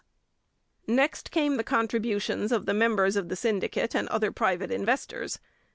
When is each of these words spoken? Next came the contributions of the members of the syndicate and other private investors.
Next 0.87 1.29
came 1.29 1.57
the 1.57 1.63
contributions 1.63 2.51
of 2.51 2.65
the 2.65 2.73
members 2.73 3.15
of 3.15 3.29
the 3.29 3.35
syndicate 3.35 3.93
and 3.95 4.07
other 4.07 4.31
private 4.31 4.71
investors. 4.71 5.37